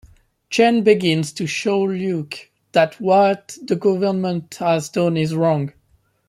[0.49, 5.73] Jen begins to show Luke that what the government has done is wrong.